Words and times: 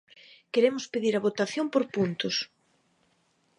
Queremos 0.53 0.85
pedir 0.93 1.13
a 1.15 1.23
votación 1.27 1.65
por 1.73 1.83
puntos. 1.95 2.35